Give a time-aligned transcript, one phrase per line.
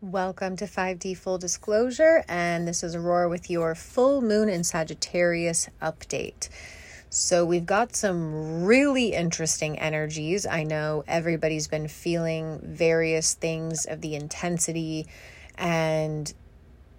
[0.00, 5.68] Welcome to 5D Full Disclosure, and this is Aurora with your full moon in Sagittarius
[5.82, 6.48] update.
[7.10, 10.46] So, we've got some really interesting energies.
[10.46, 15.08] I know everybody's been feeling various things of the intensity
[15.56, 16.32] and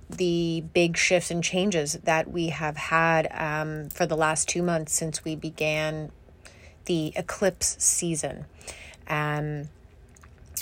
[0.10, 4.92] the big shifts and changes that we have had um, for the last two months
[4.92, 6.12] since we began
[6.84, 8.44] the eclipse season.
[9.08, 9.70] Um,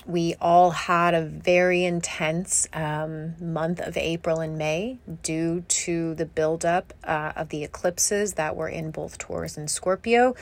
[0.05, 6.25] we all had a very intense um, month of April and May due to the
[6.25, 10.35] buildup uh, of the eclipses that were in both Taurus and Scorpio.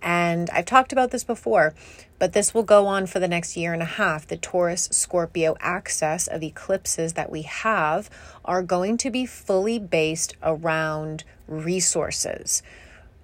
[0.00, 1.74] And I've talked about this before,
[2.18, 4.26] but this will go on for the next year and a half.
[4.26, 8.10] The Taurus Scorpio axis of eclipses that we have
[8.44, 12.62] are going to be fully based around resources.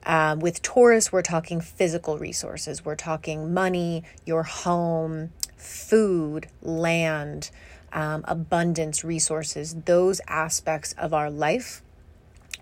[0.05, 2.85] Um, with Taurus, we're talking physical resources.
[2.85, 7.51] We're talking money, your home, food, land,
[7.93, 11.83] um, abundance, resources, those aspects of our life.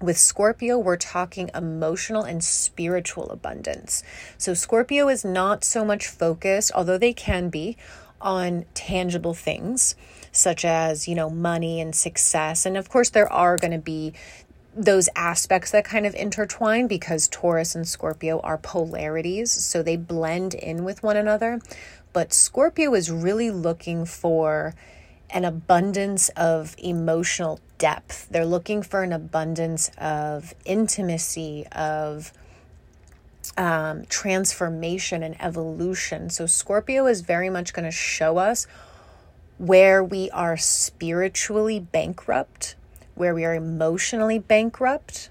[0.00, 4.04] With Scorpio, we're talking emotional and spiritual abundance.
[4.36, 7.76] So, Scorpio is not so much focused, although they can be,
[8.20, 9.94] on tangible things
[10.32, 12.66] such as, you know, money and success.
[12.66, 14.12] And of course, there are going to be
[14.74, 20.54] those aspects that kind of intertwine because Taurus and Scorpio are polarities, so they blend
[20.54, 21.60] in with one another.
[22.18, 24.74] But Scorpio is really looking for
[25.30, 28.26] an abundance of emotional depth.
[28.28, 32.32] They're looking for an abundance of intimacy, of
[33.56, 36.28] um, transformation and evolution.
[36.28, 38.66] So, Scorpio is very much going to show us
[39.58, 42.74] where we are spiritually bankrupt,
[43.14, 45.30] where we are emotionally bankrupt,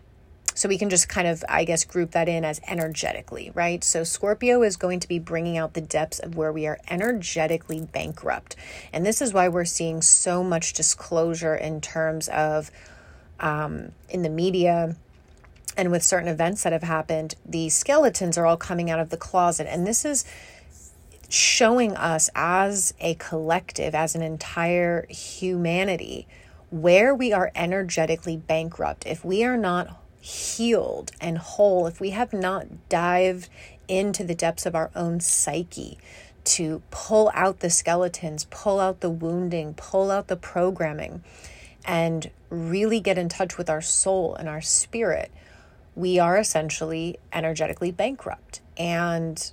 [0.57, 3.83] so we can just kind of, I guess, group that in as energetically, right?
[3.83, 7.81] So Scorpio is going to be bringing out the depths of where we are energetically
[7.81, 8.55] bankrupt.
[8.91, 12.71] And this is why we're seeing so much disclosure in terms of
[13.39, 14.95] um, in the media
[15.77, 19.17] and with certain events that have happened, the skeletons are all coming out of the
[19.17, 19.67] closet.
[19.69, 20.25] And this is
[21.29, 26.25] showing us as a collective, as an entire humanity,
[26.71, 29.05] where we are energetically bankrupt.
[29.05, 33.47] If we are not healed and whole, if we have not dived
[33.87, 35.97] into the depths of our own psyche
[36.43, 41.23] to pull out the skeletons, pull out the wounding, pull out the programming,
[41.85, 45.31] and really get in touch with our soul and our spirit,
[45.95, 48.59] we are essentially energetically bankrupt.
[48.77, 49.51] And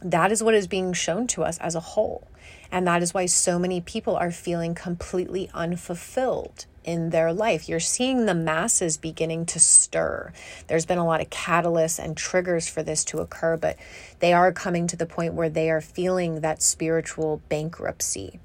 [0.00, 2.28] that is what is being shown to us as a whole.
[2.70, 7.68] And that is why so many people are feeling completely unfulfilled in their life.
[7.68, 10.32] You're seeing the masses beginning to stir.
[10.68, 13.76] There's been a lot of catalysts and triggers for this to occur, but
[14.20, 18.40] they are coming to the point where they are feeling that spiritual bankruptcy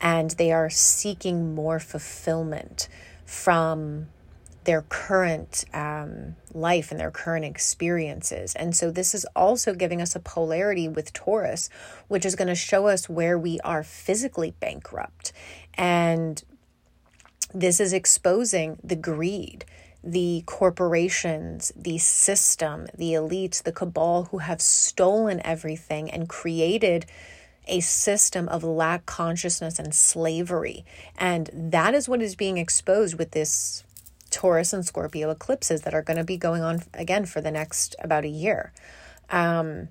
[0.00, 2.88] and they are seeking more fulfillment
[3.24, 4.08] from
[4.64, 8.54] their current um, life and their current experiences.
[8.54, 11.68] And so, this is also giving us a polarity with Taurus,
[12.08, 15.32] which is going to show us where we are physically bankrupt.
[15.74, 16.42] And
[17.54, 19.64] this is exposing the greed,
[20.02, 27.06] the corporations, the system, the elites, the cabal who have stolen everything and created
[27.68, 30.84] a system of lack consciousness and slavery.
[31.16, 33.84] And that is what is being exposed with this
[34.30, 37.94] Taurus and Scorpio eclipses that are going to be going on again for the next
[38.00, 38.72] about a year.
[39.30, 39.88] Um,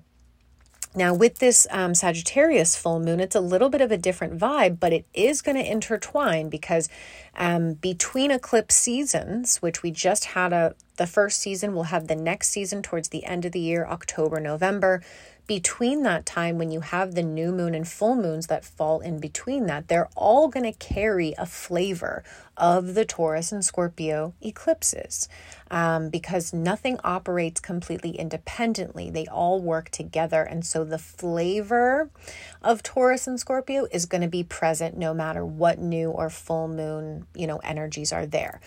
[0.94, 4.78] now, with this um, Sagittarius full moon, it's a little bit of a different vibe,
[4.78, 6.90] but it is going to intertwine because
[7.34, 12.14] um, between eclipse seasons, which we just had a the first season, we'll have the
[12.14, 15.02] next season towards the end of the year, October, November
[15.46, 19.18] between that time when you have the new moon and full moons that fall in
[19.18, 22.22] between that, they're all going to carry a flavor
[22.56, 25.28] of the Taurus and Scorpio eclipses
[25.70, 29.10] um, because nothing operates completely independently.
[29.10, 30.42] They all work together.
[30.42, 32.10] And so the flavor
[32.62, 36.68] of Taurus and Scorpio is going to be present no matter what new or full
[36.68, 38.60] moon, you know, energies are there.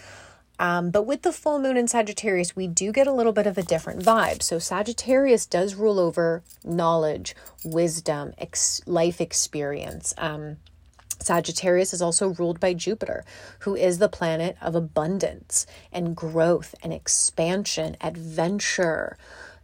[0.60, 3.58] Um, but with the full moon in Sagittarius, we do get a little bit of
[3.58, 4.42] a different vibe.
[4.42, 10.14] So, Sagittarius does rule over knowledge, wisdom, ex- life experience.
[10.18, 10.58] Um,
[11.20, 13.26] Sagittarius is also ruled by Jupiter,
[13.60, 19.18] who is the planet of abundance and growth and expansion, adventure,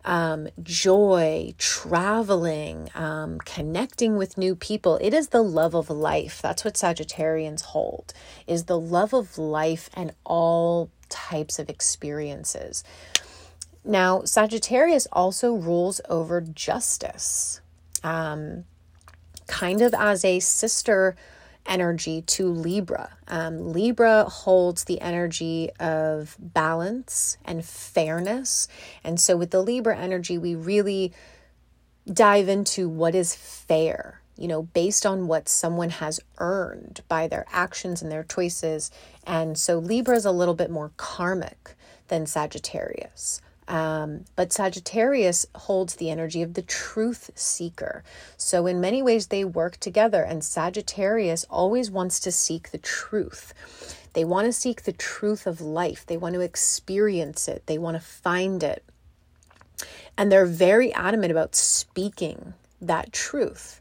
[0.03, 4.97] um, joy, traveling, um, connecting with new people.
[5.01, 6.41] It is the love of life.
[6.41, 8.13] That's what Sagittarians hold,
[8.47, 12.83] is the love of life and all types of experiences.
[13.83, 17.61] Now, Sagittarius also rules over justice,
[18.03, 18.65] um,
[19.47, 21.15] kind of as a sister
[21.65, 23.17] energy to Libra.
[23.27, 28.67] Um, Libra holds the energy of balance and fairness.
[29.03, 31.13] And so, with the Libra energy, we really
[32.11, 37.45] dive into what is fair, you know, based on what someone has earned by their
[37.51, 38.91] actions and their choices.
[39.25, 41.75] And so, Libra is a little bit more karmic
[42.07, 43.41] than Sagittarius.
[43.71, 48.03] Um, but Sagittarius holds the energy of the truth seeker.
[48.35, 53.53] So, in many ways, they work together, and Sagittarius always wants to seek the truth.
[54.11, 57.95] They want to seek the truth of life, they want to experience it, they want
[57.95, 58.83] to find it.
[60.17, 63.80] And they're very adamant about speaking that truth.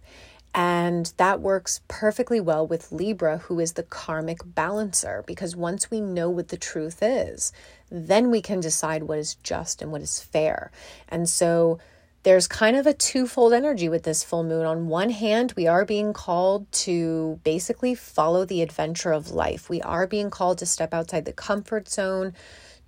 [0.55, 6.01] And that works perfectly well with Libra, who is the karmic balancer, because once we
[6.01, 7.53] know what the truth is,
[7.91, 10.73] then we can decide what is just and what is fair.
[11.09, 11.79] And so
[12.23, 14.67] there's kind of a twofold energy with this full moon.
[14.67, 19.81] On one hand, we are being called to basically follow the adventure of life, we
[19.83, 22.35] are being called to step outside the comfort zone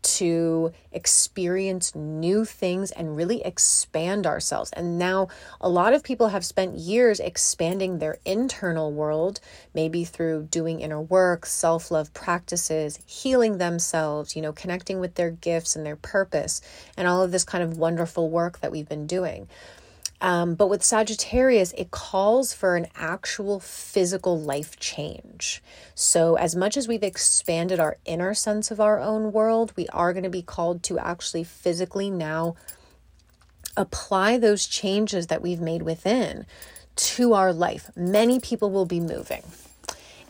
[0.02, 4.70] to experience new things and really expand ourselves.
[4.72, 5.28] And now,
[5.60, 9.40] a lot of people have spent years expanding their internal world,
[9.74, 15.30] maybe through doing inner work, self love practices, healing themselves, you know, connecting with their
[15.30, 16.60] gifts and their purpose,
[16.96, 19.48] and all of this kind of wonderful work that we've been doing.
[20.22, 25.60] Um, but with Sagittarius, it calls for an actual physical life change.
[25.96, 30.12] So, as much as we've expanded our inner sense of our own world, we are
[30.12, 32.54] going to be called to actually physically now
[33.76, 36.46] apply those changes that we've made within
[36.94, 37.90] to our life.
[37.96, 39.42] Many people will be moving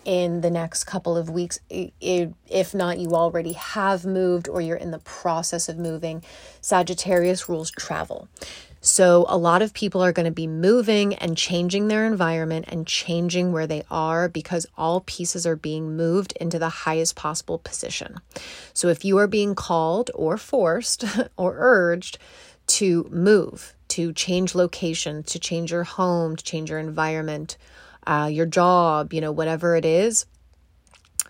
[0.07, 1.61] in the next couple of weeks.
[1.69, 6.25] If not, you already have moved or you're in the process of moving.
[6.63, 8.29] Sagittarius rules travel.
[8.85, 12.85] So, a lot of people are going to be moving and changing their environment and
[12.85, 18.17] changing where they are because all pieces are being moved into the highest possible position.
[18.75, 21.05] So, if you are being called or forced
[21.37, 22.19] or urged
[22.67, 27.57] to move, to change location, to change your home, to change your environment,
[28.05, 30.27] uh, your job, you know, whatever it is,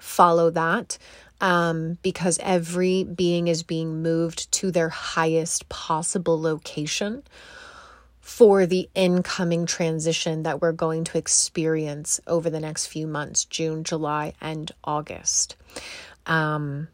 [0.00, 0.96] follow that
[1.42, 7.24] um, because every being is being moved to their highest possible location
[8.20, 13.82] for the incoming transition that we're going to experience over the next few months June,
[13.82, 15.56] July, and August.
[16.26, 16.86] Um,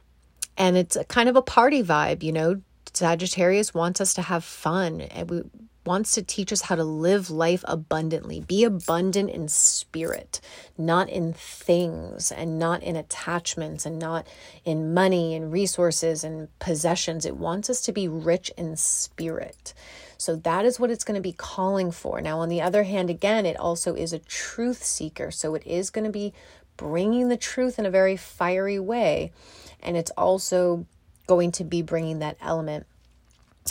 [0.57, 2.63] and it's kind of a party vibe, you know.
[2.95, 5.03] Sagittarius wants us to have fun.
[5.03, 5.43] And we
[5.85, 8.41] wants to teach us how to live life abundantly.
[8.41, 10.41] Be abundant in spirit,
[10.77, 14.27] not in things and not in attachments and not
[14.65, 17.25] in money and resources and possessions.
[17.25, 19.73] It wants us to be rich in spirit.
[20.19, 22.21] So that is what it's going to be calling for.
[22.21, 25.31] Now, on the other hand, again, it also is a truth seeker.
[25.31, 26.35] So it is going to be
[26.77, 29.33] bringing the truth in a very fiery way.
[29.81, 30.87] And it's also
[31.27, 32.87] going to be bringing that element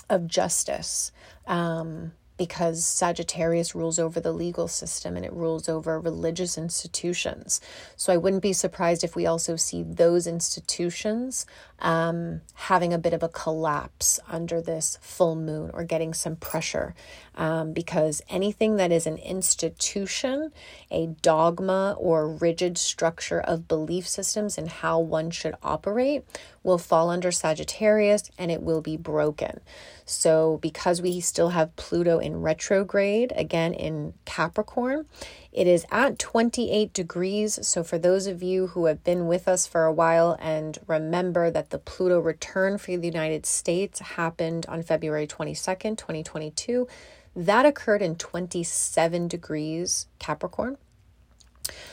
[0.10, 1.12] of justice,
[1.46, 7.60] um, because Sagittarius rules over the legal system and it rules over religious institutions.
[7.96, 11.48] So I wouldn't be surprised if we also see those institutions
[11.80, 16.94] um, having a bit of a collapse under this full moon or getting some pressure.
[17.36, 20.52] Um, because anything that is an institution,
[20.90, 26.24] a dogma, or rigid structure of belief systems and how one should operate
[26.64, 29.60] will fall under Sagittarius and it will be broken.
[30.06, 35.06] So, because we still have Pluto in retrograde, again in Capricorn,
[35.52, 37.60] it is at 28 degrees.
[37.68, 41.52] So, for those of you who have been with us for a while and remember
[41.52, 46.88] that the Pluto return for the United States happened on February 22nd, 2022,
[47.36, 50.78] that occurred in 27 degrees Capricorn.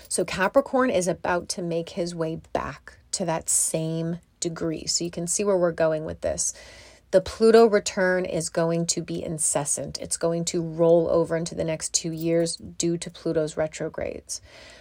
[0.08, 4.86] So, Capricorn is about to make his way back to that same degree.
[4.86, 6.54] So, you can see where we're going with this
[7.14, 9.98] the Pluto return is going to be incessant.
[10.00, 14.40] It's going to roll over into the next two years due to Pluto's retrogrades.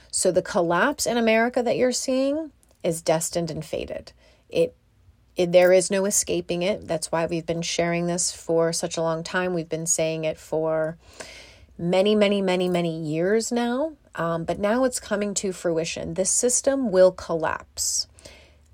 [0.10, 2.50] So the collapse in America that you're seeing
[2.84, 4.14] is destined and fated.
[4.50, 4.76] It,
[5.36, 6.88] it there is no escaping it.
[6.88, 9.54] That's why we've been sharing this for such a long time.
[9.54, 10.98] We've been saying it for
[11.78, 13.94] many, many, many, many years now.
[14.16, 16.16] Um, but now it's coming to fruition.
[16.16, 18.08] This system will collapse.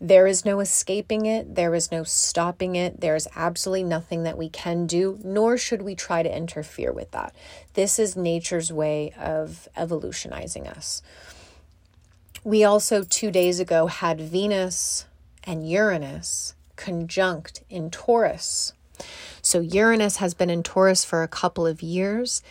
[0.01, 1.55] There is no escaping it.
[1.55, 3.01] There is no stopping it.
[3.01, 7.11] There is absolutely nothing that we can do, nor should we try to interfere with
[7.11, 7.35] that.
[7.73, 11.01] This is nature's way of evolutionizing us.
[12.43, 15.05] We also, two days ago, had Venus
[15.43, 18.71] and Uranus conjunct in Taurus.
[19.41, 22.41] So, Uranus has been in Taurus for a couple of years,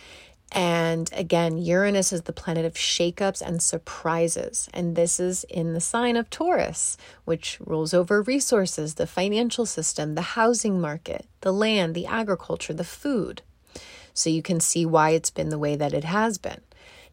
[0.51, 4.67] And again, Uranus is the planet of shakeups and surprises.
[4.73, 10.15] And this is in the sign of Taurus, which rules over resources, the financial system,
[10.15, 13.43] the housing market, the land, the agriculture, the food.
[14.13, 16.61] So you can see why it's been the way that it has been.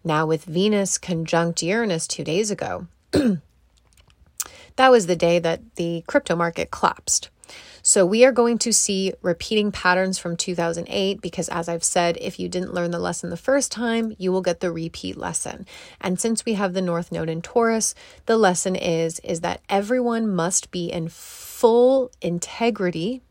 [0.02, 6.36] Now, with Venus conjunct Uranus two days ago, that was the day that the crypto
[6.36, 7.28] market collapsed.
[7.82, 12.40] So we are going to see repeating patterns from 2008 because as I've said, if
[12.40, 15.66] you didn't learn the lesson the first time, you will get the repeat lesson.
[16.00, 17.94] And since we have the north node in Taurus,
[18.26, 23.22] the lesson is is that everyone must be in full integrity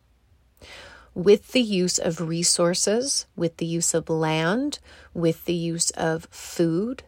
[1.14, 4.80] with the use of resources, with the use of land,
[5.14, 7.04] with the use of food,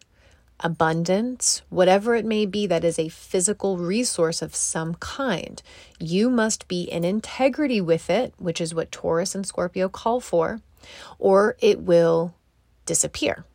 [0.59, 5.61] abundance, whatever it may be that is a physical resource of some kind.
[5.99, 10.61] You must be in integrity with it, which is what Taurus and Scorpio call for,
[11.19, 12.33] or it will
[12.85, 13.45] disappear.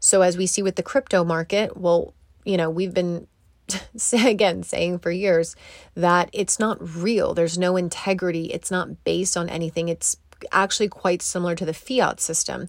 [0.00, 2.14] So, as we see with the crypto market, well,
[2.44, 3.26] you know, we've been
[4.12, 5.56] again saying for years
[5.94, 7.34] that it's not real.
[7.34, 8.46] There's no integrity.
[8.46, 9.88] It's not based on anything.
[9.88, 10.16] It's
[10.52, 12.68] actually quite similar to the fiat system.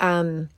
[0.00, 0.48] Um,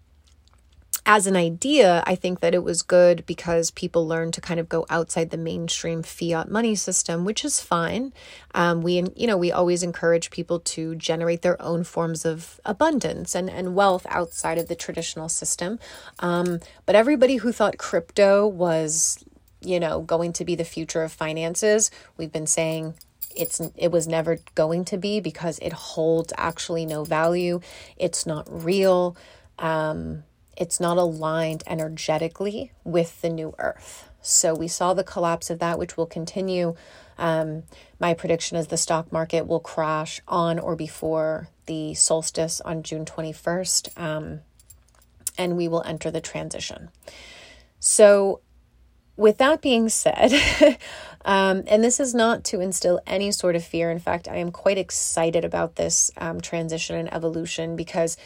[1.04, 4.68] as an idea, I think that it was good because people learned to kind of
[4.68, 8.12] go outside the mainstream fiat money system, which is fine.
[8.54, 13.34] Um, we, you know, we always encourage people to generate their own forms of abundance
[13.34, 15.80] and, and wealth outside of the traditional system.
[16.20, 19.24] Um, but everybody who thought crypto was,
[19.60, 22.94] you know, going to be the future of finances, we've been saying
[23.34, 27.60] it's it was never going to be because it holds actually no value.
[27.96, 29.16] It's not real.
[29.58, 30.24] Um,
[30.56, 34.08] it's not aligned energetically with the new earth.
[34.20, 36.74] So we saw the collapse of that, which will continue.
[37.18, 37.64] Um,
[37.98, 43.04] my prediction is the stock market will crash on or before the solstice on June
[43.04, 44.40] 21st, um,
[45.36, 46.90] and we will enter the transition.
[47.80, 48.40] So,
[49.16, 50.32] with that being said,
[51.24, 53.90] um, and this is not to instill any sort of fear.
[53.90, 58.16] In fact, I am quite excited about this um, transition and evolution because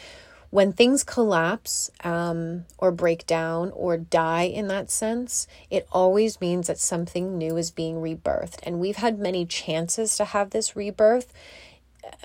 [0.49, 6.67] when things collapse um, or break down or die in that sense, it always means
[6.67, 8.59] that something new is being rebirthed.
[8.63, 11.33] And we've had many chances to have this rebirth.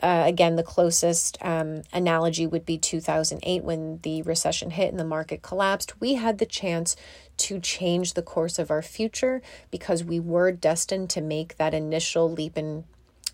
[0.00, 5.04] Uh, again, the closest um, analogy would be 2008 when the recession hit and the
[5.04, 6.00] market collapsed.
[6.00, 6.94] We had the chance
[7.38, 12.30] to change the course of our future because we were destined to make that initial
[12.30, 12.84] leap in,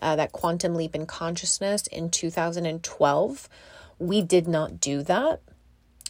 [0.01, 3.49] uh, that quantum leap in consciousness in 2012.
[3.99, 5.41] We did not do that.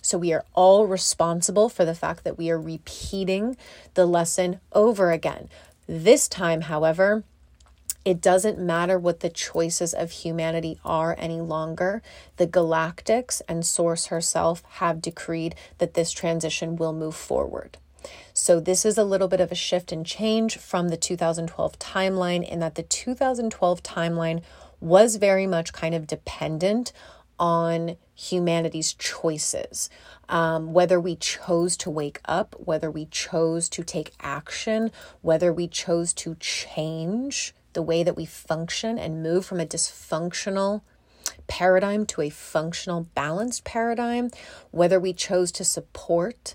[0.02, 3.56] So we are all responsible for the fact that we are repeating
[3.94, 5.48] the lesson over again.
[5.86, 7.24] This time, however,
[8.04, 12.00] it doesn't matter what the choices of humanity are any longer.
[12.36, 17.76] The galactics and Source herself have decreed that this transition will move forward.
[18.32, 22.48] So, this is a little bit of a shift and change from the 2012 timeline,
[22.48, 24.42] in that the 2012 timeline
[24.80, 26.92] was very much kind of dependent
[27.38, 29.88] on humanity's choices.
[30.28, 34.90] Um, whether we chose to wake up, whether we chose to take action,
[35.22, 40.82] whether we chose to change the way that we function and move from a dysfunctional
[41.46, 44.30] paradigm to a functional, balanced paradigm,
[44.70, 46.54] whether we chose to support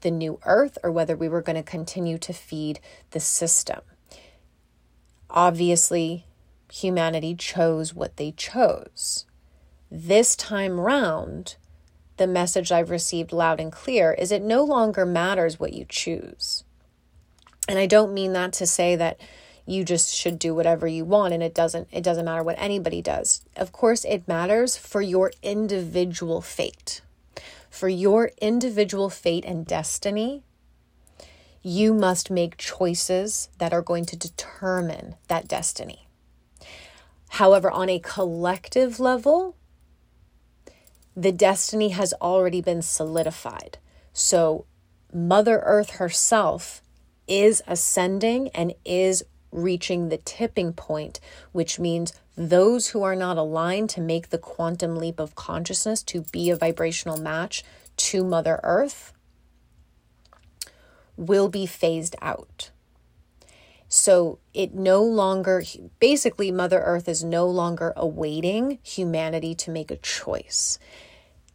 [0.00, 2.80] the new earth or whether we were going to continue to feed
[3.12, 3.80] the system.
[5.30, 6.26] Obviously,
[6.70, 9.26] humanity chose what they chose.
[9.94, 11.56] This time round,
[12.16, 16.64] the message I've received loud and clear is it no longer matters what you choose.
[17.68, 19.20] And I don't mean that to say that
[19.66, 23.02] you just should do whatever you want and it doesn't it doesn't matter what anybody
[23.02, 23.42] does.
[23.54, 27.02] Of course it matters for your individual fate.
[27.68, 30.42] For your individual fate and destiny,
[31.60, 36.08] you must make choices that are going to determine that destiny.
[37.28, 39.54] However, on a collective level,
[41.16, 43.78] the destiny has already been solidified.
[44.12, 44.66] So,
[45.12, 46.82] Mother Earth herself
[47.28, 51.20] is ascending and is reaching the tipping point,
[51.52, 56.22] which means those who are not aligned to make the quantum leap of consciousness to
[56.32, 57.62] be a vibrational match
[57.96, 59.12] to Mother Earth
[61.16, 62.71] will be phased out.
[63.94, 65.62] So it no longer,
[66.00, 70.78] basically, Mother Earth is no longer awaiting humanity to make a choice.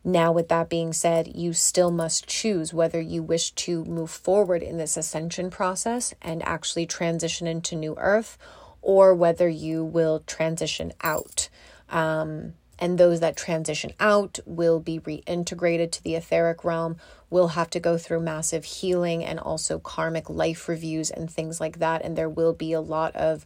[0.03, 4.61] Now, with that being said, you still must choose whether you wish to move forward
[4.61, 8.37] in this ascension process and actually transition into New Earth
[8.83, 11.49] or whether you will transition out.
[11.89, 16.97] Um, and those that transition out will be reintegrated to the etheric realm
[17.29, 21.79] will have to go through massive healing and also karmic life reviews and things like
[21.79, 22.03] that.
[22.03, 23.45] And there will be a lot of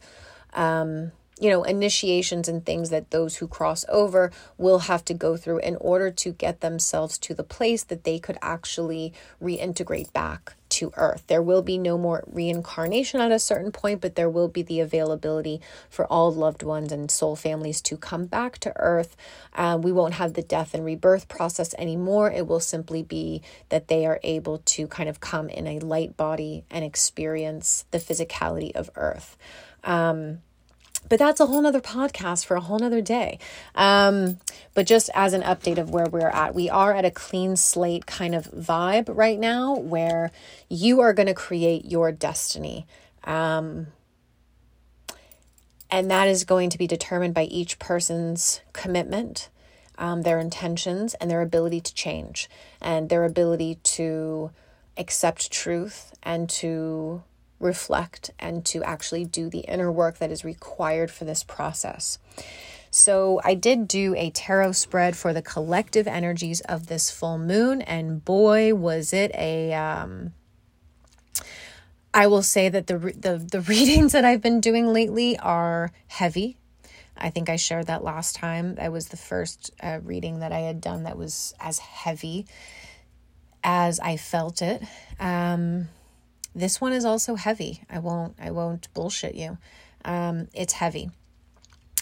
[0.52, 5.36] um, you know, initiations and things that those who cross over will have to go
[5.36, 9.12] through in order to get themselves to the place that they could actually
[9.42, 11.22] reintegrate back to earth.
[11.28, 14.80] There will be no more reincarnation at a certain point, but there will be the
[14.80, 19.16] availability for all loved ones and soul families to come back to earth.
[19.54, 22.32] Um, we won't have the death and rebirth process anymore.
[22.32, 26.16] It will simply be that they are able to kind of come in a light
[26.16, 29.36] body and experience the physicality of earth.
[29.84, 30.38] Um,
[31.08, 33.38] but that's a whole nother podcast for a whole nother day.
[33.74, 34.38] Um,
[34.74, 38.06] but just as an update of where we're at, we are at a clean slate
[38.06, 40.30] kind of vibe right now where
[40.68, 42.86] you are going to create your destiny.
[43.24, 43.88] Um,
[45.90, 49.50] and that is going to be determined by each person's commitment,
[49.98, 52.48] um, their intentions, and their ability to change
[52.80, 54.50] and their ability to
[54.96, 57.22] accept truth and to
[57.62, 62.18] reflect and to actually do the inner work that is required for this process.
[62.90, 67.80] So, I did do a tarot spread for the collective energies of this full moon,
[67.80, 69.72] and boy, was it a.
[69.72, 70.34] Um,
[72.12, 76.58] I will say that the, the the readings that I've been doing lately are heavy.
[77.16, 78.74] I think I shared that last time.
[78.74, 82.46] That was the first uh, reading that I had done that was as heavy
[83.62, 84.82] as I felt it.
[85.20, 85.88] Um,
[86.54, 87.82] this one is also heavy.
[87.88, 89.58] I won't I won't bullshit you.
[90.04, 91.10] Um, it's heavy.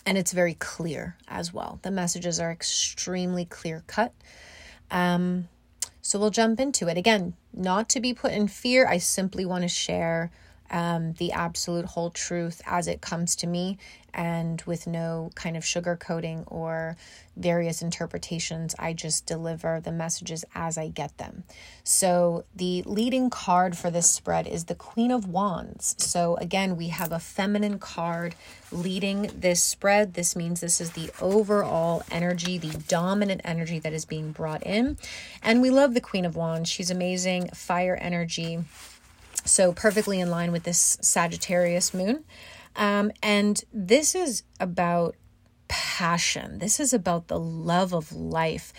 [0.06, 1.78] And it's very clear as well.
[1.82, 4.12] The messages are extremely clear cut.
[4.90, 5.48] Um,
[6.00, 6.96] so we'll jump into it.
[6.96, 8.88] Again, not to be put in fear.
[8.88, 10.30] I simply want to share
[10.70, 13.78] um, the absolute whole truth as it comes to me
[14.12, 16.96] and with no kind of sugarcoating or
[17.36, 18.74] various interpretations.
[18.78, 21.44] I just deliver the messages as I get them.
[21.84, 25.94] So, the leading card for this spread is the Queen of Wands.
[25.98, 28.34] So, again, we have a feminine card
[28.72, 30.14] leading this spread.
[30.14, 34.98] This means this is the overall energy, the dominant energy that is being brought in.
[35.42, 36.68] And we love the Queen of Wands.
[36.68, 38.64] She's amazing, fire energy
[39.44, 42.24] so, perfectly in line with this Sagittarius moon.
[42.76, 45.16] Um, and this is about
[45.68, 48.72] passion, this is about the love of life.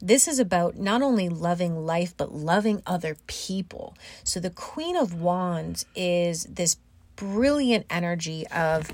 [0.00, 3.96] This is about not only loving life, but loving other people.
[4.24, 6.76] So, the Queen of Wands is this
[7.14, 8.90] brilliant energy of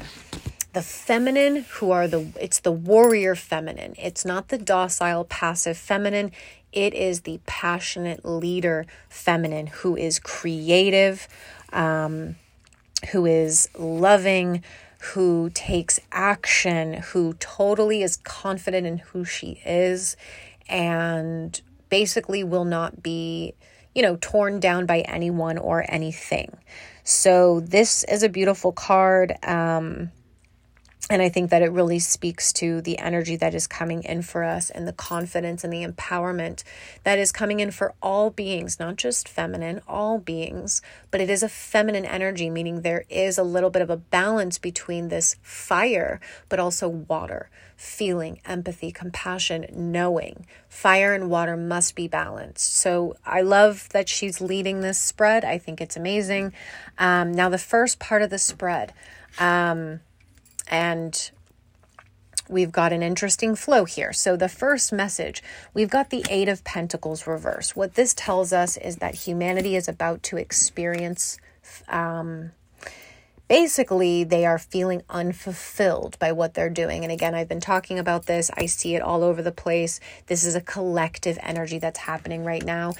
[0.74, 6.30] the feminine who are the it's the warrior feminine it's not the docile passive feminine
[6.72, 11.26] it is the passionate leader feminine who is creative,
[11.72, 12.36] um,
[13.12, 14.62] who is loving,
[15.00, 20.16] who takes action, who totally is confident in who she is,
[20.68, 23.54] and basically will not be,
[23.94, 26.58] you know, torn down by anyone or anything.
[27.04, 29.32] So, this is a beautiful card.
[29.42, 30.10] Um,
[31.10, 34.44] and I think that it really speaks to the energy that is coming in for
[34.44, 36.64] us and the confidence and the empowerment
[37.04, 41.42] that is coming in for all beings, not just feminine, all beings, but it is
[41.42, 46.20] a feminine energy, meaning there is a little bit of a balance between this fire,
[46.50, 50.44] but also water, feeling, empathy, compassion, knowing.
[50.68, 52.74] Fire and water must be balanced.
[52.74, 55.42] So I love that she's leading this spread.
[55.42, 56.52] I think it's amazing.
[56.98, 58.92] Um, now, the first part of the spread.
[59.38, 60.00] Um,
[60.68, 61.30] and
[62.48, 64.12] we've got an interesting flow here.
[64.12, 65.42] So, the first message,
[65.74, 67.76] we've got the Eight of Pentacles reverse.
[67.76, 71.38] What this tells us is that humanity is about to experience.
[71.88, 72.52] Um,
[73.48, 77.02] basically, they are feeling unfulfilled by what they're doing.
[77.04, 80.00] And again, I've been talking about this, I see it all over the place.
[80.26, 82.94] This is a collective energy that's happening right now.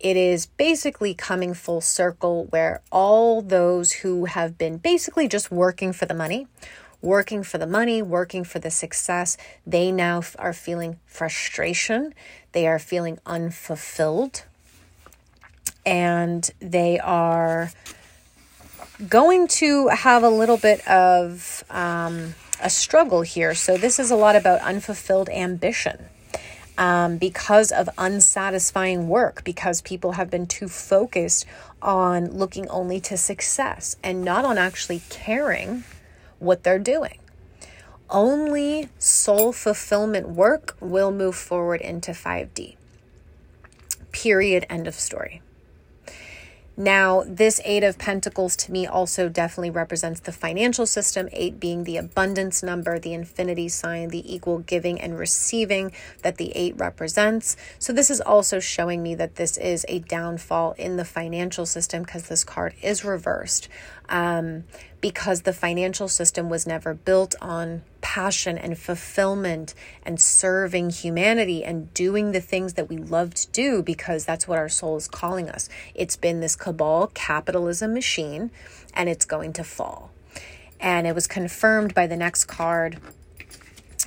[0.00, 5.94] It is basically coming full circle where all those who have been basically just working
[5.94, 6.46] for the money
[7.04, 9.36] working for the money, working for the success,
[9.66, 12.14] they now are feeling frustration.
[12.52, 14.44] They are feeling unfulfilled.
[15.86, 17.70] And they are
[19.08, 23.54] going to have a little bit of um, a struggle here.
[23.54, 26.06] So, this is a lot about unfulfilled ambition.
[26.76, 31.46] Um, because of unsatisfying work, because people have been too focused
[31.80, 35.84] on looking only to success and not on actually caring
[36.38, 37.18] what they're doing.
[38.10, 42.76] Only soul fulfillment work will move forward into 5D.
[44.12, 44.66] Period.
[44.68, 45.42] End of story.
[46.76, 51.84] Now, this Eight of Pentacles to me also definitely represents the financial system, eight being
[51.84, 55.92] the abundance number, the infinity sign, the equal giving and receiving
[56.22, 57.56] that the eight represents.
[57.78, 62.02] So, this is also showing me that this is a downfall in the financial system
[62.02, 63.68] because this card is reversed.
[64.08, 64.64] Um,
[65.00, 71.92] because the financial system was never built on passion and fulfillment and serving humanity and
[71.92, 75.50] doing the things that we love to do because that's what our soul is calling
[75.50, 75.68] us.
[75.94, 78.50] It's been this cabal capitalism machine
[78.94, 80.10] and it's going to fall.
[80.80, 82.98] And it was confirmed by the next card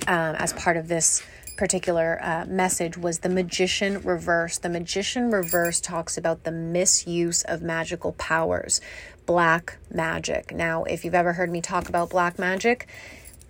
[0.06, 1.22] um, as part of this
[1.56, 4.58] particular uh, message was the magician reverse.
[4.58, 8.80] The magician reverse talks about the misuse of magical powers,
[9.28, 10.54] black magic.
[10.54, 12.88] Now, if you've ever heard me talk about black magic,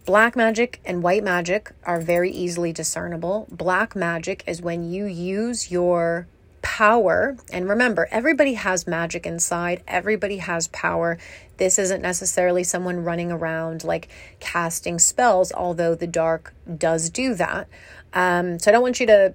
[0.05, 3.47] black magic and white magic are very easily discernible.
[3.49, 6.27] Black magic is when you use your
[6.63, 7.37] power.
[7.53, 11.17] And remember, everybody has magic inside, everybody has power.
[11.59, 14.09] This isn't necessarily someone running around like
[14.41, 17.69] casting spells, although the dark does do that.
[18.13, 19.33] Um, so I don't want you to,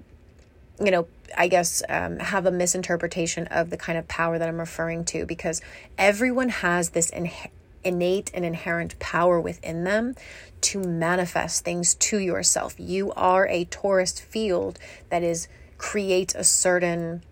[0.80, 1.08] you know,
[1.38, 5.26] I guess, um, have a misinterpretation of the kind of power that I'm referring to
[5.26, 5.62] because
[5.98, 7.32] everyone has this in-
[7.84, 10.16] innate and inherent power within them
[10.62, 12.76] to manifest things to yourself.
[12.78, 17.24] You are a torus field that is creates a certain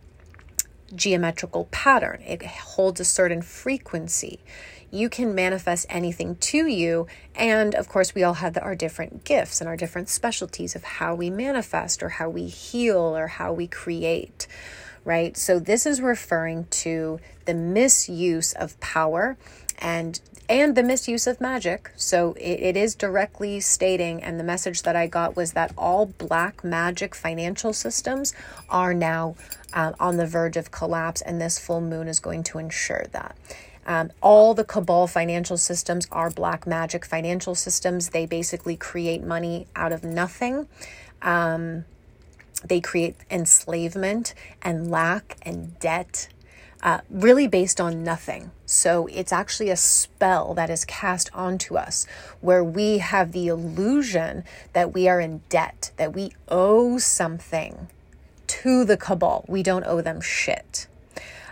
[0.94, 2.22] geometrical pattern.
[2.26, 4.42] It holds a certain frequency
[4.92, 7.08] you can manifest anything to you.
[7.36, 10.84] And of course, we all have the, our different gifts and our different specialties of
[10.84, 14.48] how we manifest or how we heal or how we create,
[15.06, 15.36] right?
[15.38, 19.38] So, this is referring to the misuse of power
[19.80, 20.20] and
[20.52, 21.94] and the misuse of magic.
[21.96, 26.08] So it, it is directly stating, and the message that I got was that all
[26.08, 28.34] black magic financial systems
[28.70, 29.36] are now
[29.74, 33.38] uh, on the verge of collapse, and this full moon is going to ensure that.
[33.86, 38.10] Um, all the cabal financial systems are black magic financial systems.
[38.10, 40.68] They basically create money out of nothing.
[41.22, 41.86] Um,
[42.64, 46.28] they create enslavement and lack and debt,
[46.84, 48.52] uh, really based on nothing.
[48.66, 52.06] So it's actually a spell that is cast onto us
[52.40, 57.88] where we have the illusion that we are in debt, that we owe something
[58.48, 59.46] to the cabal.
[59.48, 60.88] We don't owe them shit.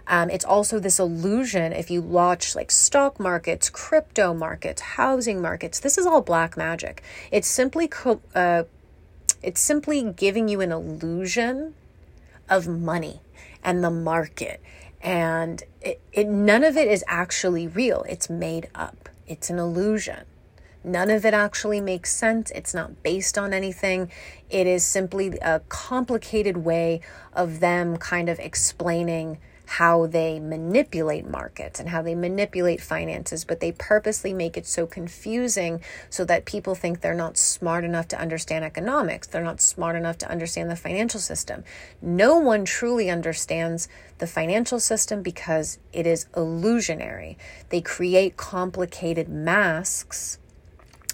[0.10, 5.80] Um, it's also this illusion if you watch like stock markets, crypto markets, housing markets.
[5.80, 7.04] This is all black magic.
[7.32, 8.64] It's simply co- uh,
[9.44, 11.76] it's simply giving you an illusion
[12.50, 13.22] of money
[13.64, 14.60] and the market,
[15.00, 18.04] and it, it none of it is actually real.
[18.10, 19.10] It's made up.
[19.28, 20.26] It's an illusion.
[20.84, 22.52] None of it actually makes sense.
[22.52, 24.10] It's not based on anything.
[24.50, 27.02] It is simply a complicated way
[27.34, 29.38] of them kind of explaining
[29.70, 34.88] how they manipulate markets and how they manipulate finances, but they purposely make it so
[34.88, 35.80] confusing
[36.10, 39.28] so that people think they're not smart enough to understand economics.
[39.28, 41.64] They're not smart enough to understand the financial system.
[42.02, 47.38] No one truly understands the financial system because it is illusionary.
[47.70, 50.40] They create complicated masks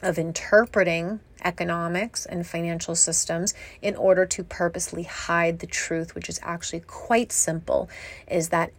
[0.02, 6.40] of interpreting economics and financial systems in order to purposely hide the truth, which is
[6.44, 7.90] actually quite simple,
[8.28, 8.72] is that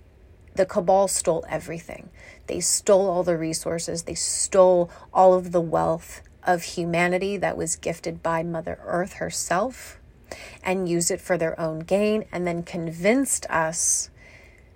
[0.54, 2.08] the cabal stole everything.
[2.46, 7.76] They stole all the resources, they stole all of the wealth of humanity that was
[7.76, 9.98] gifted by Mother Earth herself
[10.62, 14.10] and used it for their own gain, and then convinced us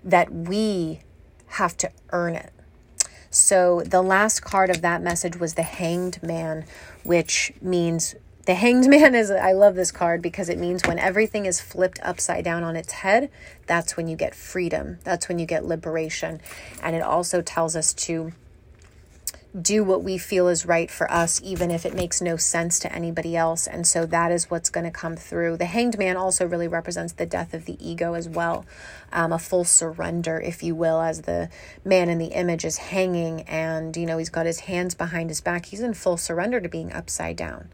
[0.05, 1.01] that we
[1.47, 2.53] have to earn it.
[3.31, 6.65] So the last card of that message was the Hanged Man,
[7.05, 8.15] which means
[8.47, 12.01] the Hanged Man is, I love this card because it means when everything is flipped
[12.03, 13.31] upside down on its head,
[13.67, 14.99] that's when you get freedom.
[15.05, 16.41] That's when you get liberation.
[16.83, 18.33] And it also tells us to
[19.59, 22.93] do what we feel is right for us, even if it makes no sense to
[22.93, 23.67] anybody else.
[23.67, 25.57] And so that is what's going to come through.
[25.57, 28.65] The hanged man also really represents the death of the ego as well,
[29.13, 31.49] um, a full surrender, if you will, as the
[31.85, 35.41] man in the image is hanging and, you know, he's got his hands behind his
[35.41, 35.67] back.
[35.67, 37.71] He's in full surrender to being upside down.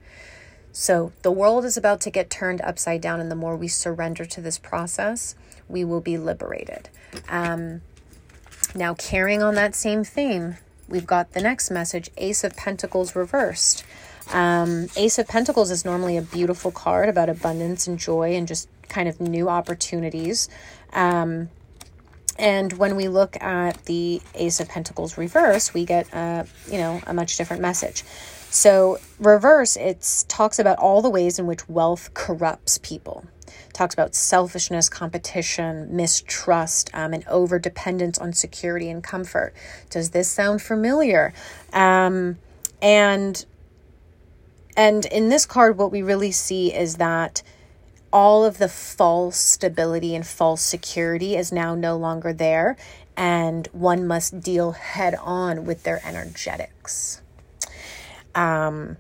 [0.73, 4.27] So the world is about to get turned upside down, and the more we surrender
[4.27, 5.35] to this process,
[5.69, 6.91] we will be liberated.
[7.31, 7.81] Um,
[8.75, 13.85] now, carrying on that same theme, we've got the next message Ace of Pentacles reversed.
[14.33, 18.69] Um, Ace of Pentacles is normally a beautiful card about abundance and joy and just
[18.89, 20.49] kind of new opportunities.
[20.93, 21.51] Um,
[22.39, 27.01] and when we look at the Ace of Pentacles reverse, we get, a you know,
[27.07, 28.05] a much different message.
[28.51, 33.25] So reverse, it talks about all the ways in which wealth corrupts people.
[33.77, 39.55] Talks about selfishness, competition, mistrust, um, and over dependence on security and comfort.
[39.91, 41.33] Does this sound familiar?
[41.73, 42.39] Um,
[42.81, 43.45] and
[44.77, 47.43] and in this card, what we really see is that
[48.13, 52.77] all of the false stability and false security is now no longer there,
[53.17, 57.21] and one must deal head on with their energetics.
[58.35, 58.99] Um,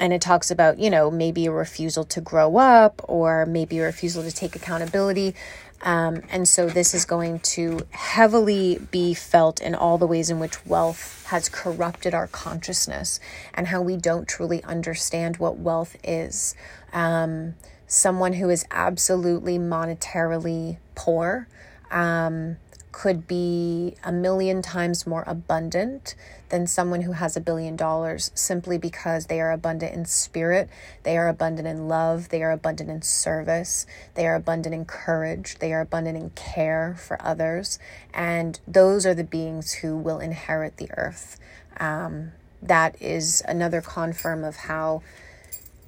[0.00, 3.84] and it talks about, you know, maybe a refusal to grow up or maybe a
[3.84, 5.34] refusal to take accountability.
[5.82, 10.40] Um, and so this is going to heavily be felt in all the ways in
[10.40, 13.20] which wealth has corrupted our consciousness
[13.54, 16.54] and how we don't truly understand what wealth is.
[16.92, 17.54] Um,
[17.86, 21.46] someone who is absolutely monetarily poor
[21.90, 22.56] um,
[22.98, 26.16] could be a million times more abundant
[26.48, 30.68] than someone who has a billion dollars simply because they are abundant in spirit,
[31.04, 35.60] they are abundant in love, they are abundant in service, they are abundant in courage,
[35.60, 37.78] they are abundant in care for others.
[38.12, 41.38] And those are the beings who will inherit the earth.
[41.78, 45.02] Um, that is another confirm of how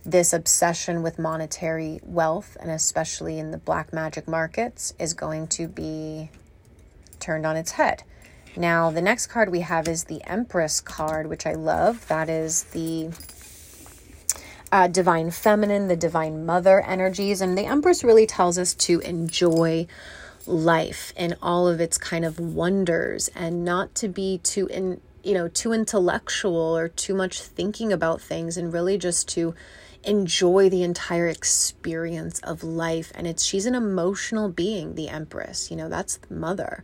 [0.05, 5.67] this obsession with monetary wealth, and especially in the black magic markets, is going to
[5.67, 6.31] be
[7.21, 8.03] turned on its head.
[8.57, 12.07] Now, the next card we have is the Empress card, which I love.
[12.09, 13.11] That is the
[14.73, 17.41] uh, divine feminine, the divine mother energies.
[17.41, 19.87] And the Empress really tells us to enjoy
[20.47, 25.35] life and all of its kind of wonders and not to be too in you
[25.35, 29.55] know too intellectual or too much thinking about things and really just to
[30.05, 35.77] enjoy the entire experience of life and it's she's an emotional being the empress you
[35.77, 36.83] know that's the mother.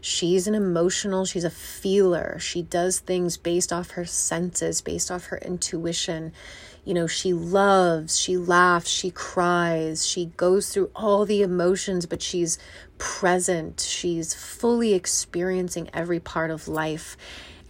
[0.00, 2.38] She's an emotional she's a feeler.
[2.38, 6.32] She does things based off her senses based off her intuition.
[6.84, 12.22] You know she loves she laughs she cries she goes through all the emotions but
[12.22, 12.58] she's
[12.98, 13.80] present.
[13.80, 17.16] She's fully experiencing every part of life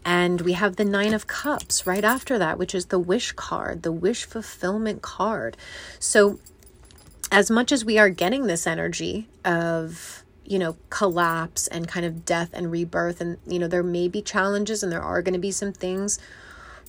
[0.05, 3.83] and we have the Nine of Cups right after that, which is the wish card,
[3.83, 5.57] the wish fulfillment card.
[5.99, 6.38] So,
[7.33, 12.25] as much as we are getting this energy of, you know, collapse and kind of
[12.25, 15.40] death and rebirth, and, you know, there may be challenges and there are going to
[15.40, 16.19] be some things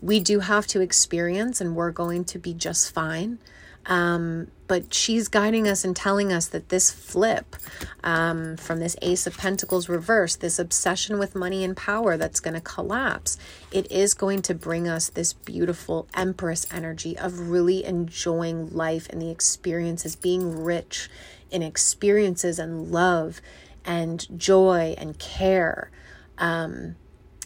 [0.01, 3.39] we do have to experience, and we're going to be just fine.
[3.87, 7.55] Um, but she's guiding us and telling us that this flip
[8.03, 12.55] um, from this Ace of Pentacles reverse, this obsession with money and power that's going
[12.55, 13.37] to collapse,
[13.71, 19.21] it is going to bring us this beautiful Empress energy of really enjoying life and
[19.21, 21.09] the experiences, being rich
[21.51, 23.39] in experiences and love
[23.85, 25.91] and joy and care.
[26.39, 26.95] Um,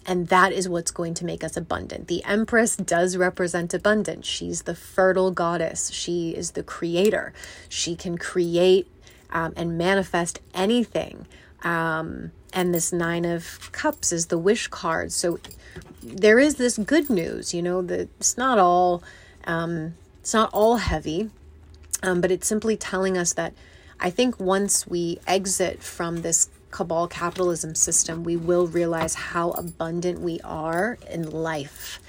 [0.10, 2.08] and that is what's going to make us abundant.
[2.08, 4.26] The Empress does represent abundance.
[4.26, 7.32] She's the fertile goddess, she is the creator.
[7.70, 8.88] She can create
[9.30, 11.28] um, and manifest anything.
[11.62, 15.12] Um, and this Nine of Cups is the wish card.
[15.12, 15.40] So
[16.02, 19.04] there is this good news, you know, that it's not all.
[19.46, 21.30] Um, it's not all heavy,
[22.02, 23.54] um, but it's simply telling us that
[24.00, 30.20] I think once we exit from this cabal capitalism system, we will realize how abundant
[30.20, 32.00] we are in life.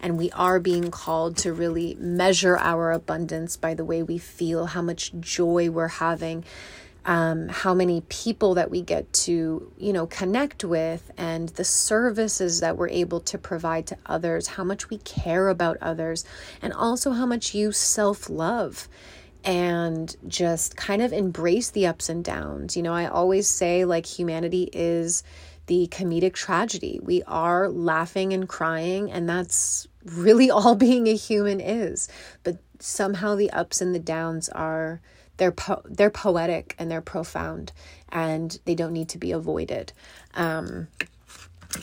[0.00, 4.66] And we are being called to really measure our abundance by the way we feel,
[4.66, 6.44] how much joy we're having,
[7.04, 12.60] um, how many people that we get to, you know, connect with, and the services
[12.60, 16.24] that we're able to provide to others, how much we care about others,
[16.62, 18.88] and also how much you self love
[19.44, 22.76] and just kind of embrace the ups and downs.
[22.76, 25.22] You know, I always say like humanity is
[25.66, 26.98] the comedic tragedy.
[27.02, 32.08] We are laughing and crying, and that's really all being a human is.
[32.42, 35.00] But somehow the ups and the downs are
[35.36, 37.72] they're po- they're poetic and they're profound,
[38.10, 39.92] and they don't need to be avoided.
[40.34, 40.88] Um,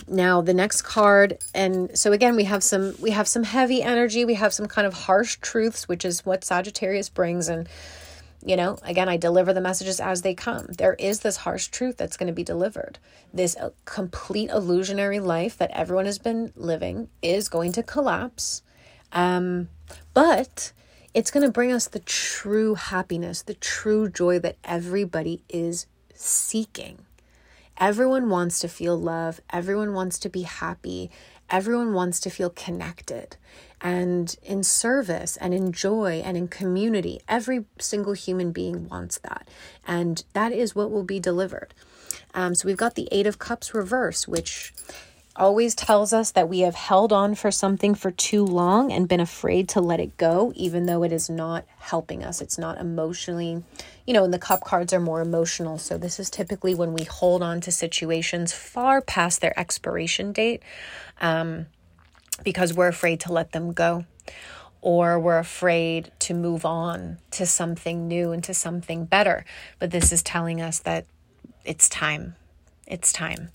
[0.07, 4.25] now the next card and so again we have some we have some heavy energy.
[4.25, 7.47] We have some kind of harsh truths which is what sagittarius brings.
[7.49, 7.67] And
[8.43, 10.65] you know again i deliver the messages as they come.
[10.77, 12.97] There is this harsh truth that's going to be delivered.
[13.33, 18.63] This uh, complete illusionary life that everyone has been living is going to collapse.
[19.11, 19.69] Um
[20.13, 20.71] but
[21.13, 27.04] it's going to bring us the true happiness the true joy that everybody is seeking
[27.77, 31.11] Everyone wants to feel love, everyone wants to be happy,
[31.49, 33.37] everyone wants to feel connected
[33.81, 37.19] and in service and in joy and in community.
[37.27, 39.47] Every single human being wants that.
[39.85, 41.73] And that is what will be delivered.
[42.33, 44.73] Um, so we've got the Eight of Cups reverse, which
[45.35, 49.19] always tells us that we have held on for something for too long and been
[49.19, 52.41] afraid to let it go, even though it is not helping us.
[52.41, 53.63] It's not emotionally,
[54.05, 55.77] you know, and the cup cards are more emotional.
[55.77, 60.63] So, this is typically when we hold on to situations far past their expiration date
[61.19, 61.67] um,
[62.43, 64.05] because we're afraid to let them go
[64.85, 69.43] or we're afraid to move on to something new and to something better.
[69.79, 71.07] But this is telling us that
[71.65, 72.35] it's time.
[72.85, 73.49] It's time.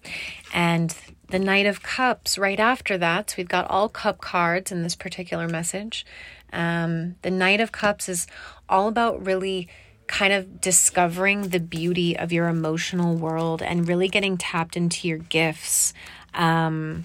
[0.52, 0.92] And
[1.30, 4.96] the Knight of Cups, right after that, so we've got all cup cards in this
[4.96, 6.04] particular message.
[6.52, 8.26] Um, the Knight of Cups is
[8.68, 9.68] all about really
[10.08, 15.18] kind of discovering the beauty of your emotional world and really getting tapped into your
[15.18, 15.94] gifts,
[16.34, 17.04] um,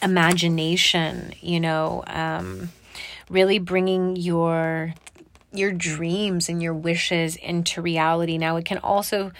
[0.00, 2.70] imagination, you know, um,
[3.28, 4.94] really bringing your
[5.54, 8.38] your dreams and your wishes into reality.
[8.38, 9.32] Now, it can also,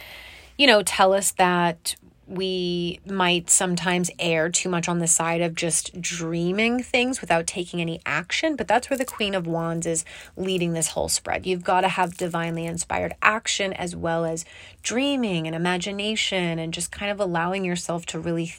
[0.59, 1.95] you know, tell us that
[2.27, 7.81] we might sometimes err too much on the side of just dreaming things without taking
[7.81, 8.57] any action.
[8.57, 10.05] But that's where the Queen of Wands is
[10.37, 11.47] leading this whole spread.
[11.47, 14.45] You've got to have divinely inspired action as well as
[14.83, 18.55] dreaming and imagination and just kind of allowing yourself to really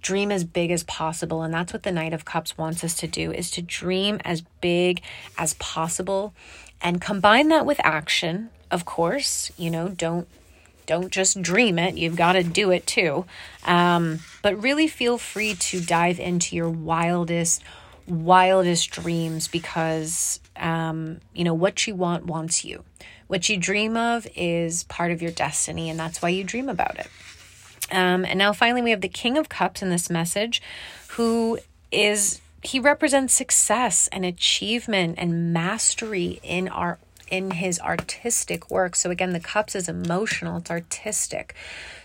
[0.00, 3.06] dream as big as possible and that's what the knight of cups wants us to
[3.06, 5.00] do is to dream as big
[5.38, 6.34] as possible
[6.82, 10.28] and combine that with action of course you know don't
[10.86, 13.24] don't just dream it, you've got to do it too.
[13.64, 17.62] Um, but really feel free to dive into your wildest,
[18.06, 22.84] wildest dreams because, um, you know, what you want wants you.
[23.26, 26.98] What you dream of is part of your destiny, and that's why you dream about
[26.98, 27.08] it.
[27.90, 30.62] Um, and now finally, we have the King of Cups in this message,
[31.08, 31.58] who
[31.90, 36.98] is he represents success and achievement and mastery in our
[37.30, 38.96] in his artistic work.
[38.96, 41.54] So, again, the cups is emotional, it's artistic.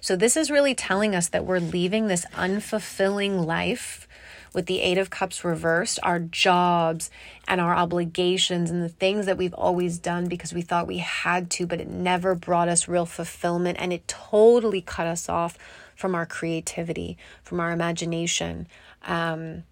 [0.01, 4.08] So, this is really telling us that we're leaving this unfulfilling life
[4.53, 7.12] with the Eight of Cups reversed, our jobs
[7.47, 11.49] and our obligations and the things that we've always done because we thought we had
[11.51, 15.58] to, but it never brought us real fulfillment and it totally cut us off
[15.95, 18.67] from our creativity, from our imagination,
[19.05, 19.63] um,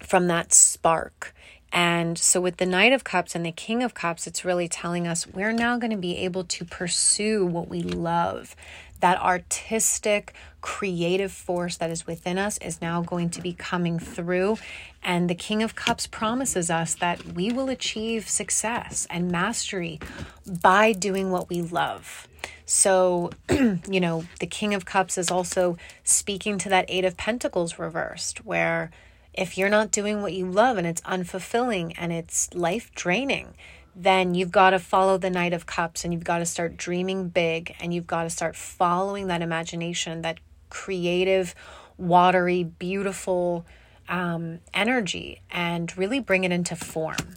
[0.00, 1.34] from that spark.
[1.72, 5.06] And so, with the Knight of Cups and the King of Cups, it's really telling
[5.06, 8.54] us we're now going to be able to pursue what we love.
[9.00, 14.58] That artistic, creative force that is within us is now going to be coming through.
[15.02, 19.98] And the King of Cups promises us that we will achieve success and mastery
[20.46, 22.28] by doing what we love.
[22.66, 27.78] So, you know, the King of Cups is also speaking to that Eight of Pentacles
[27.78, 28.90] reversed, where
[29.34, 33.54] if you're not doing what you love and it's unfulfilling and it's life draining,
[33.94, 37.28] then you've got to follow the Knight of Cups and you've got to start dreaming
[37.28, 40.38] big and you've got to start following that imagination, that
[40.70, 41.54] creative,
[41.98, 43.64] watery, beautiful
[44.08, 47.36] um, energy and really bring it into form.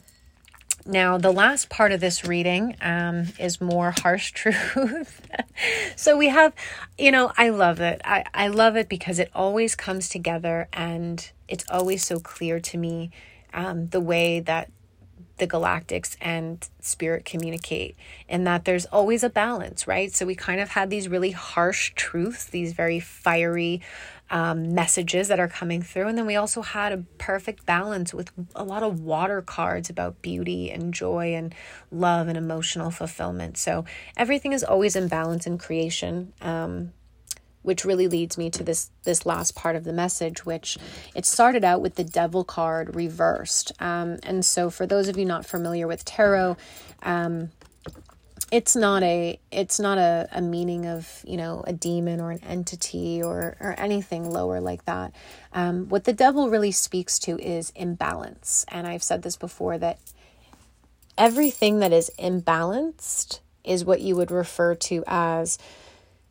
[0.87, 5.21] Now, the last part of this reading um, is more harsh truth.
[5.95, 6.53] so we have,
[6.97, 8.01] you know, I love it.
[8.05, 12.77] I, I love it because it always comes together and it's always so clear to
[12.77, 13.09] me
[13.53, 14.69] um, the way that
[15.37, 17.95] the galactics and spirit communicate
[18.29, 21.91] and that there's always a balance right so we kind of had these really harsh
[21.95, 23.81] truths these very fiery
[24.29, 26.07] um, messages that are coming through.
[26.07, 30.21] And then we also had a perfect balance with a lot of water cards about
[30.21, 31.53] beauty and joy and
[31.91, 33.57] love and emotional fulfillment.
[33.57, 33.85] So
[34.17, 36.33] everything is always in balance in creation.
[36.41, 36.93] Um,
[37.61, 40.77] which really leads me to this this last part of the message which
[41.15, 45.25] it started out with the devil card reversed um, and so for those of you
[45.25, 46.55] not familiar with tarot
[47.01, 47.49] um,
[48.51, 52.43] it's not a it's not a, a meaning of you know a demon or an
[52.43, 55.13] entity or or anything lower like that.
[55.53, 58.65] Um, what the devil really speaks to is imbalance.
[58.69, 59.99] And i've said this before that
[61.17, 65.57] everything that is imbalanced is what you would refer to as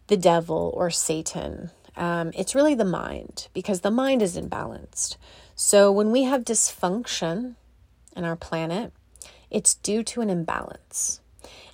[0.07, 1.71] the devil or satan.
[1.97, 5.17] Um, it's really the mind because the mind is imbalanced.
[5.55, 7.55] So when we have dysfunction
[8.17, 8.93] in our planet
[9.51, 11.21] it's due to an imbalance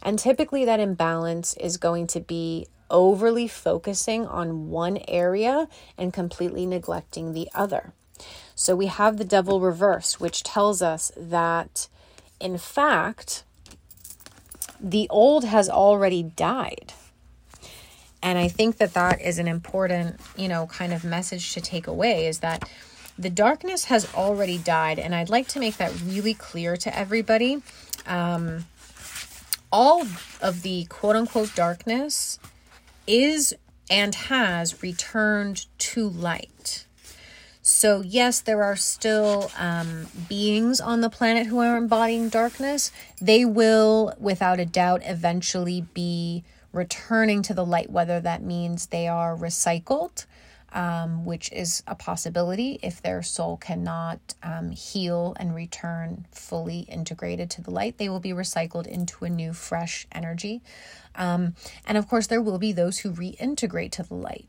[0.02, 6.66] and typically, that imbalance is going to be overly focusing on one area and completely
[6.66, 7.92] neglecting the other.
[8.54, 11.88] So we have the devil reverse, which tells us that,
[12.38, 13.44] in fact,
[14.80, 16.92] the old has already died.
[18.22, 21.86] And I think that that is an important, you know, kind of message to take
[21.86, 22.68] away is that
[23.18, 24.98] the darkness has already died.
[24.98, 27.62] And I'd like to make that really clear to everybody.
[28.06, 28.66] Um,
[29.72, 30.02] all
[30.40, 32.38] of the quote unquote darkness
[33.06, 33.54] is
[33.90, 36.86] and has returned to light.
[37.62, 42.90] So, yes, there are still um, beings on the planet who are embodying darkness.
[43.20, 46.42] They will, without a doubt, eventually be
[46.72, 50.24] returning to the light, whether that means they are recycled,
[50.72, 57.50] um, which is a possibility if their soul cannot um, heal and return fully integrated
[57.50, 60.62] to the light, they will be recycled into a new, fresh energy.
[61.14, 61.54] Um,
[61.86, 64.48] and of course, there will be those who reintegrate to the light.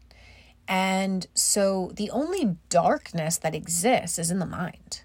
[0.67, 5.01] And so the only darkness that exists is in the mind.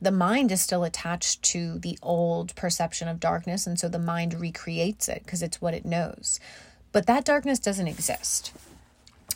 [0.00, 4.40] The mind is still attached to the old perception of darkness, and so the mind
[4.40, 6.38] recreates it because it's what it knows.
[6.92, 8.52] But that darkness doesn't exist.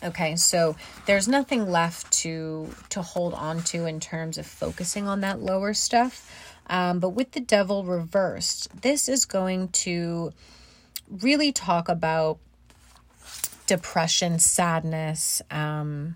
[0.03, 0.75] Okay, so
[1.05, 5.73] there's nothing left to to hold on to in terms of focusing on that lower
[5.73, 6.29] stuff.
[6.67, 10.33] Um, but with the devil reversed, this is going to
[11.09, 12.39] really talk about
[13.65, 16.15] depression, sadness, um,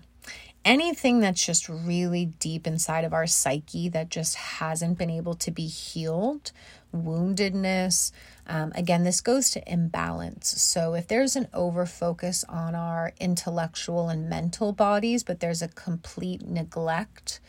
[0.64, 5.50] anything that's just really deep inside of our psyche that just hasn't been able to
[5.50, 6.52] be healed,
[6.94, 8.12] woundedness.
[8.48, 10.48] Um, again, this goes to imbalance.
[10.62, 15.68] So, if there's an over focus on our intellectual and mental bodies, but there's a
[15.68, 17.40] complete neglect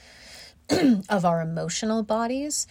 [1.09, 2.67] of our emotional bodies,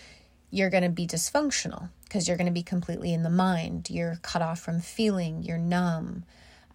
[0.51, 3.89] you're going to be dysfunctional because you're going to be completely in the mind.
[3.91, 6.25] You're cut off from feeling, you're numb.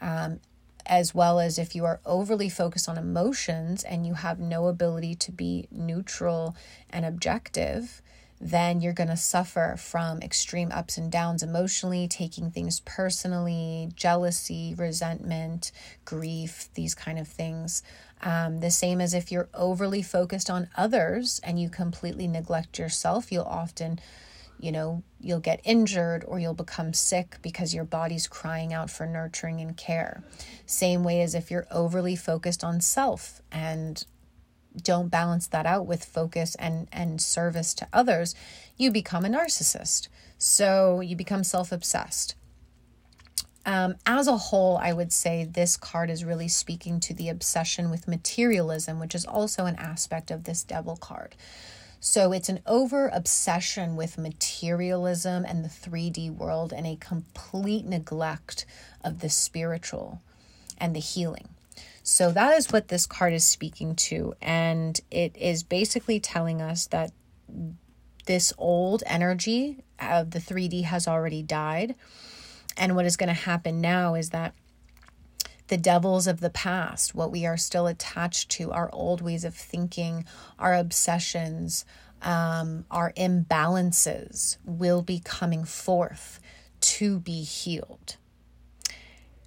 [0.02, 0.40] Um,
[0.86, 5.16] as well as if you are overly focused on emotions and you have no ability
[5.16, 6.56] to be neutral
[6.90, 8.02] and objective,
[8.44, 14.76] then you're going to suffer from extreme ups and downs emotionally, taking things personally, jealousy,
[14.78, 15.72] resentment,
[16.04, 17.84] grief, these kind of things.
[18.22, 23.32] Um, the same as if you're overly focused on others and you completely neglect yourself,
[23.32, 24.00] you'll often
[24.60, 29.06] you know, you'll get injured or you'll become sick because your body's crying out for
[29.06, 30.24] nurturing and care.
[30.66, 34.06] Same way as if you're overly focused on self and
[34.82, 38.36] don't balance that out with focus and and service to others,
[38.78, 40.08] you become a narcissist.
[40.38, 42.36] So you become self-obsessed.
[43.66, 47.90] Um, as a whole, I would say this card is really speaking to the obsession
[47.90, 51.36] with materialism, which is also an aspect of this devil card.
[52.02, 58.66] So it's an over obsession with materialism and the 3D world and a complete neglect
[59.02, 60.22] of the spiritual
[60.78, 61.48] and the healing.
[62.04, 64.34] So that is what this card is speaking to.
[64.42, 67.12] And it is basically telling us that
[68.26, 71.96] this old energy of the 3D has already died.
[72.78, 74.54] And what is going to happen now is that
[75.68, 79.56] the devils of the past, what we are still attached to, our old ways of
[79.56, 80.26] thinking,
[80.60, 81.86] our obsessions,
[82.22, 86.40] um, our imbalances will be coming forth
[86.82, 88.18] to be healed.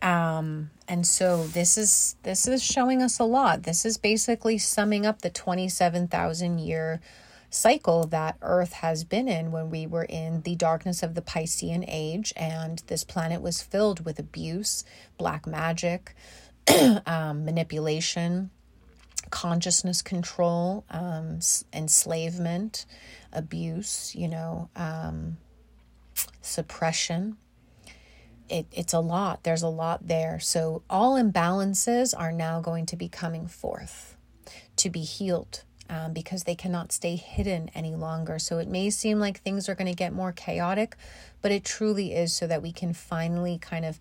[0.00, 3.64] Um, and so this is this is showing us a lot.
[3.64, 7.00] This is basically summing up the 27,000 year
[7.50, 11.84] cycle that Earth has been in when we were in the darkness of the Piscean
[11.88, 14.84] age, and this planet was filled with abuse,
[15.16, 16.14] black magic,
[17.06, 18.50] um, manipulation,
[19.30, 21.40] consciousness control, um,
[21.72, 22.86] enslavement,
[23.32, 25.36] abuse, you know, um,
[26.42, 27.36] suppression.
[28.48, 29.42] It, it's a lot.
[29.42, 30.38] There's a lot there.
[30.40, 34.16] So, all imbalances are now going to be coming forth
[34.76, 38.38] to be healed um, because they cannot stay hidden any longer.
[38.38, 40.96] So it may seem like things are going to get more chaotic,
[41.42, 43.98] but it truly is so that we can finally kind of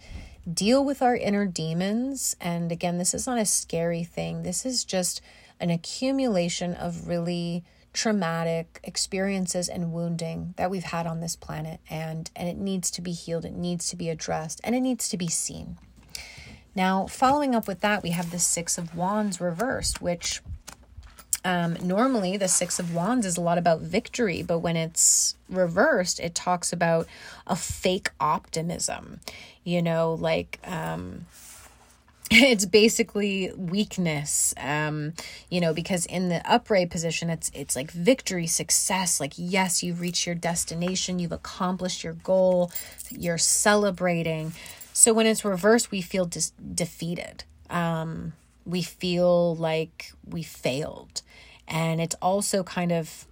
[0.52, 2.36] deal with our inner demons.
[2.42, 5.22] And again, this is not a scary thing, this is just
[5.60, 7.64] an accumulation of really
[7.96, 13.02] traumatic experiences and wounding that we've had on this planet and and it needs to
[13.02, 15.78] be healed it needs to be addressed and it needs to be seen
[16.76, 20.42] now following up with that we have the 6 of wands reversed which
[21.46, 26.20] um, normally, the Six of Wands is a lot about victory, but when it's reversed,
[26.20, 27.08] it talks about
[27.46, 29.20] a fake optimism.
[29.64, 31.28] You know, like um,
[32.32, 35.14] it's basically weakness um
[35.52, 39.20] you know because in the upright position it's it's like victory success.
[39.20, 42.72] Like yes you've reached your destination you've accomplished your goal
[43.12, 44.54] you're celebrating.
[44.92, 47.44] So when it's reversed we feel dis- defeated.
[47.70, 48.34] Um
[48.66, 51.22] we feel like we failed.
[51.68, 53.28] And it's also kind of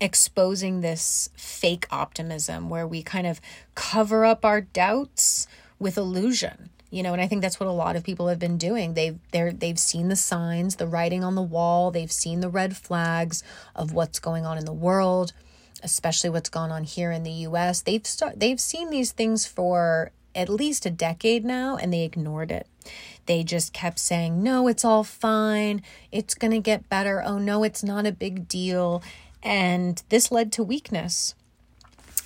[0.00, 3.40] exposing this fake optimism where we kind of
[3.76, 5.46] cover up our doubts
[5.78, 8.58] with illusion you know and i think that's what a lot of people have been
[8.58, 12.48] doing they've they're they've seen the signs the writing on the wall they've seen the
[12.48, 13.42] red flags
[13.74, 15.32] of what's going on in the world
[15.82, 20.10] especially what's gone on here in the US they've start, they've seen these things for
[20.34, 22.66] at least a decade now and they ignored it
[23.26, 25.82] They just kept saying, no, it's all fine.
[26.10, 27.22] It's going to get better.
[27.22, 29.02] Oh, no, it's not a big deal.
[29.42, 31.34] And this led to weakness.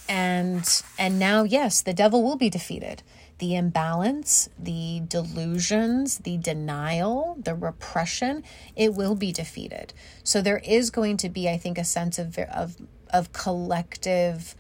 [0.09, 0.65] And
[0.99, 3.03] and now yes, the devil will be defeated.
[3.43, 8.45] The imbalance, the delusions, the denial, the repression,
[8.77, 9.93] it will be defeated.
[10.23, 12.77] So there is going to be I think a sense of of
[13.13, 14.55] of collective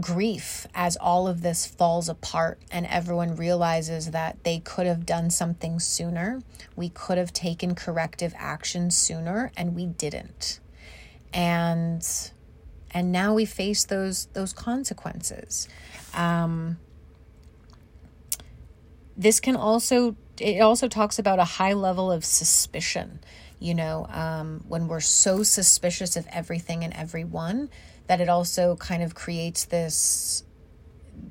[0.00, 5.30] grief as all of this falls apart and everyone realizes that they could have done
[5.30, 6.42] something sooner.
[6.76, 10.60] We could have taken corrective action sooner and we didn't.
[11.32, 12.06] And
[12.90, 15.68] and now we face those those consequences.
[16.14, 16.78] Um,
[19.18, 23.18] this can also it also talks about a high level of suspicion
[23.58, 27.68] you know um, when we're so suspicious of everything and everyone
[28.08, 30.42] that it also kind of creates this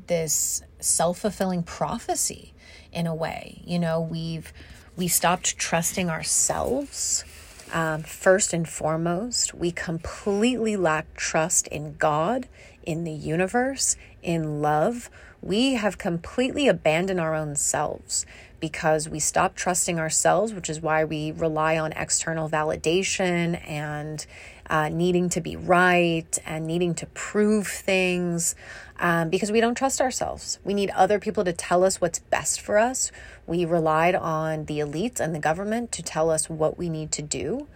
[0.07, 2.53] this self-fulfilling prophecy
[2.91, 3.61] in a way.
[3.65, 4.53] You know we've
[4.95, 7.25] we stopped trusting ourselves
[7.73, 9.53] um, first and foremost.
[9.53, 12.47] We completely lack trust in god
[12.83, 15.09] in the universe in love
[15.41, 18.25] we have completely abandoned our own selves
[18.59, 24.25] because we stop trusting ourselves, which is why we rely on external validation and
[24.69, 28.55] uh, needing to be right and needing to prove things
[28.99, 30.59] um, because we don't trust ourselves.
[30.63, 33.11] We need other people to tell us what's best for us.
[33.45, 37.21] We relied on the elites and the government to tell us what we need to
[37.21, 37.67] do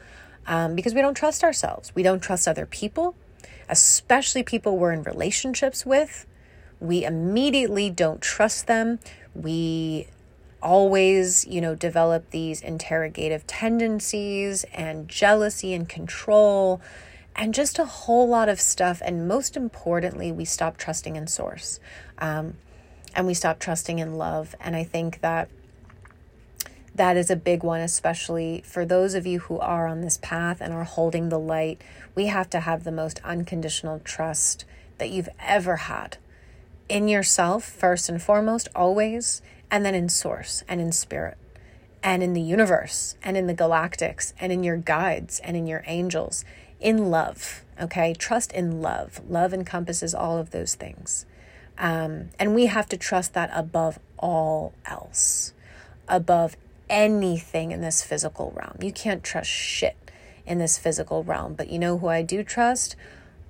[0.47, 1.93] um, because we don't trust ourselves.
[1.93, 3.15] We don't trust other people,
[3.69, 6.25] especially people we're in relationships with.
[6.81, 8.99] We immediately don't trust them.
[9.33, 10.07] We
[10.61, 16.81] always, you know, develop these interrogative tendencies and jealousy and control
[17.35, 19.01] and just a whole lot of stuff.
[19.05, 21.79] And most importantly, we stop trusting in source
[22.17, 22.55] um,
[23.15, 24.55] and we stop trusting in love.
[24.59, 25.49] And I think that
[26.93, 30.59] that is a big one, especially for those of you who are on this path
[30.59, 31.81] and are holding the light.
[32.15, 34.65] We have to have the most unconditional trust
[34.97, 36.17] that you've ever had
[36.89, 41.37] in yourself, first and foremost, always, and then in source and in spirit
[42.03, 45.83] and in the universe and in the galactics and in your guides and in your
[45.85, 46.43] angels,
[46.79, 47.63] in love.
[47.79, 49.21] Okay, trust in love.
[49.27, 51.25] Love encompasses all of those things.
[51.77, 55.53] Um, and we have to trust that above all else,
[56.07, 56.55] above
[56.89, 58.77] anything in this physical realm.
[58.81, 59.95] You can't trust shit
[60.45, 61.53] in this physical realm.
[61.53, 62.95] But you know who I do trust?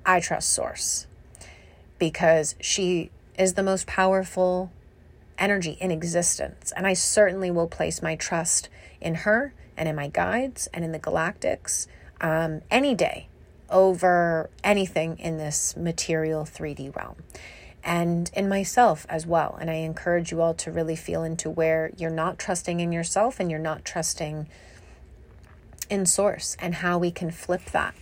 [0.05, 1.07] I trust Source
[1.99, 3.11] because she
[3.41, 4.71] is the most powerful
[5.39, 6.71] energy in existence.
[6.77, 8.69] And I certainly will place my trust
[9.01, 11.87] in her and in my guides and in the galactics
[12.21, 13.27] um, any day
[13.67, 17.15] over anything in this material 3D realm
[17.83, 19.57] and in myself as well.
[19.59, 23.39] And I encourage you all to really feel into where you're not trusting in yourself
[23.39, 24.47] and you're not trusting
[25.89, 27.95] in source and how we can flip that.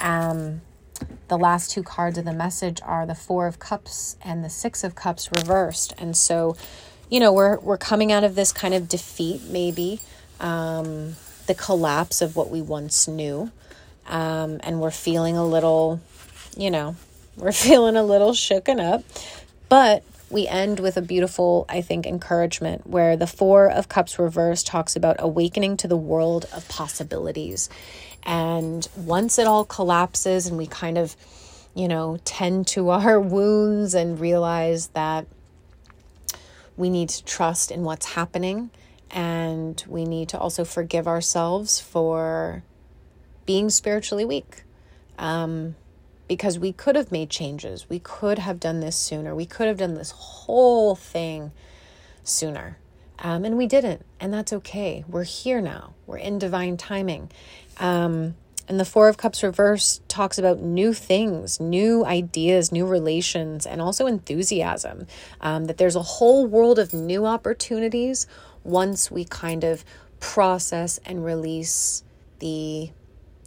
[0.00, 0.62] Um,
[1.28, 4.84] the last two cards of the message are the Four of Cups and the Six
[4.84, 5.94] of Cups reversed.
[5.98, 6.56] And so,
[7.10, 10.00] you know, we're we're coming out of this kind of defeat, maybe,
[10.40, 11.16] um,
[11.46, 13.50] the collapse of what we once knew.
[14.06, 16.00] Um, and we're feeling a little,
[16.56, 16.96] you know,
[17.36, 19.04] we're feeling a little shooken up.
[19.68, 24.62] But we end with a beautiful, I think, encouragement where the Four of Cups reverse
[24.62, 27.68] talks about awakening to the world of possibilities.
[28.24, 31.16] And once it all collapses and we kind of,
[31.74, 35.26] you know, tend to our wounds and realize that
[36.76, 38.70] we need to trust in what's happening
[39.10, 42.64] and we need to also forgive ourselves for
[43.46, 44.64] being spiritually weak.
[45.18, 45.76] Um,
[46.28, 47.88] because we could have made changes.
[47.88, 49.34] We could have done this sooner.
[49.34, 51.52] We could have done this whole thing
[52.24, 52.78] sooner.
[53.18, 54.04] Um, and we didn't.
[54.20, 55.04] And that's okay.
[55.08, 55.94] We're here now.
[56.06, 57.30] We're in divine timing.
[57.78, 58.34] Um,
[58.68, 63.80] and the Four of Cups reverse talks about new things, new ideas, new relations, and
[63.80, 65.06] also enthusiasm.
[65.40, 68.26] Um, that there's a whole world of new opportunities
[68.64, 69.84] once we kind of
[70.18, 72.02] process and release
[72.40, 72.90] the,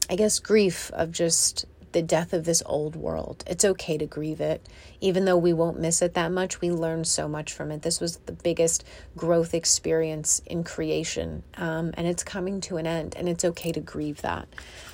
[0.09, 3.43] I guess, grief of just the death of this old world.
[3.47, 4.65] It's okay to grieve it.
[5.01, 7.81] Even though we won't miss it that much, we learn so much from it.
[7.81, 8.83] This was the biggest
[9.15, 13.79] growth experience in creation, um, and it's coming to an end, and it's okay to
[13.79, 14.47] grieve that.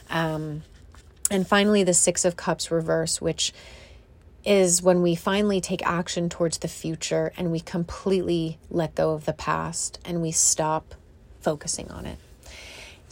[0.10, 0.64] Um,
[1.32, 3.52] and finally, the Six of Cups reverse, which
[4.46, 9.26] is when we finally take action towards the future and we completely let go of
[9.26, 10.94] the past and we stop
[11.42, 12.20] focusing on it.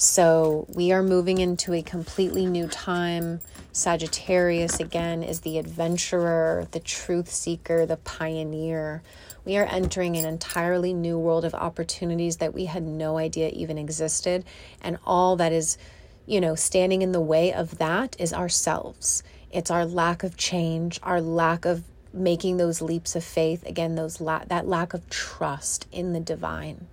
[0.04, 3.40] So we are moving into a completely new time
[3.72, 9.02] Sagittarius, again, is the adventurer, the truth seeker, the pioneer.
[9.46, 13.78] We are entering an entirely new world of opportunities that we had no idea even
[13.78, 14.44] existed.
[14.82, 15.78] And all that is,
[16.26, 19.24] you know, standing in the way of that is ourselves.
[19.52, 21.82] It's our lack of change, our lack of
[22.12, 23.66] making those leaps of faith.
[23.66, 26.88] Again, those la- that lack of trust in the divine.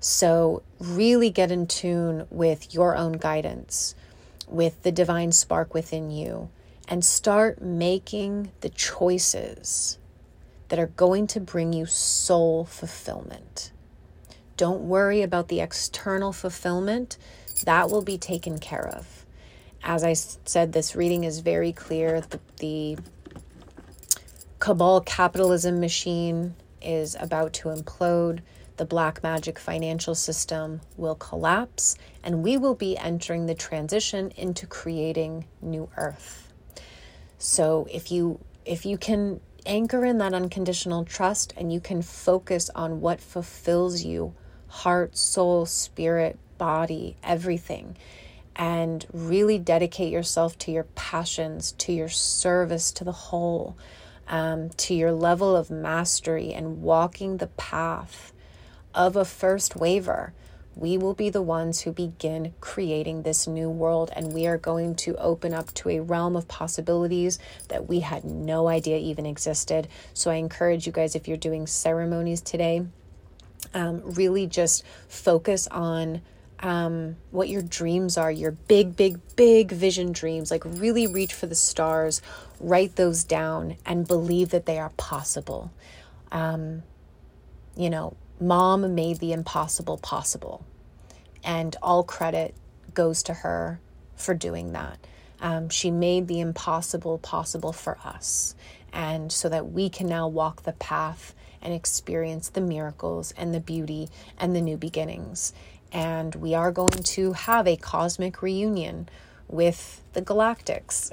[0.00, 3.94] So, really get in tune with your own guidance
[4.46, 6.48] with the divine spark within you
[6.88, 9.98] and start making the choices
[10.68, 13.72] that are going to bring you soul fulfillment.
[14.56, 17.16] Don't worry about the external fulfillment,
[17.64, 19.24] that will be taken care of.
[19.82, 22.20] As I said, this reading is very clear.
[22.20, 22.98] The, the
[24.58, 28.40] cabal capitalism machine is about to implode
[28.78, 34.66] the black magic financial system will collapse and we will be entering the transition into
[34.66, 36.52] creating new earth.
[37.38, 42.70] So if you if you can anchor in that unconditional trust and you can focus
[42.74, 44.34] on what fulfills you,
[44.68, 47.96] heart, soul, spirit, body, everything,
[48.56, 53.76] and really dedicate yourself to your passions, to your service to the whole,
[54.26, 58.32] um, to your level of mastery and walking the path
[58.94, 60.32] of a first waver,
[60.78, 64.94] we will be the ones who begin creating this new world, and we are going
[64.94, 69.88] to open up to a realm of possibilities that we had no idea even existed.
[70.14, 72.86] So, I encourage you guys, if you're doing ceremonies today,
[73.74, 76.22] um, really just focus on
[76.60, 80.50] um, what your dreams are, your big, big, big vision dreams.
[80.52, 82.22] Like, really reach for the stars,
[82.60, 85.72] write those down, and believe that they are possible.
[86.30, 86.84] Um,
[87.76, 90.64] you know, Mom made the impossible possible.
[91.44, 92.54] And all credit
[92.94, 93.80] goes to her
[94.16, 94.98] for doing that.
[95.40, 98.54] Um, she made the impossible possible for us.
[98.92, 103.60] And so that we can now walk the path and experience the miracles and the
[103.60, 104.08] beauty
[104.38, 105.52] and the new beginnings.
[105.92, 109.08] And we are going to have a cosmic reunion
[109.48, 111.10] with the galactics.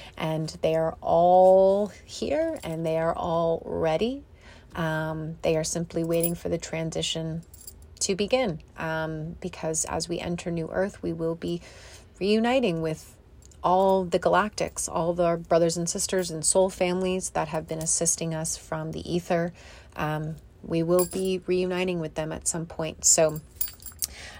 [0.16, 4.24] and they are all here and they are all ready
[4.76, 7.42] um, they are simply waiting for the transition
[8.00, 11.62] to begin um, because as we enter New Earth, we will be
[12.20, 13.16] reuniting with
[13.64, 18.34] all the galactics, all the brothers and sisters and soul families that have been assisting
[18.34, 19.52] us from the ether.
[19.96, 23.04] Um, we will be reuniting with them at some point.
[23.04, 23.40] So,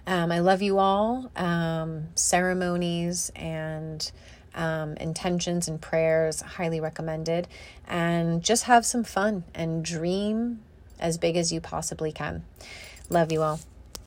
[0.06, 1.30] um, I love you all.
[1.34, 4.10] Um, ceremonies and
[4.56, 7.46] um, intentions and prayers, highly recommended.
[7.86, 10.60] And just have some fun and dream
[10.98, 12.44] as big as you possibly can.
[13.08, 13.60] Love you all.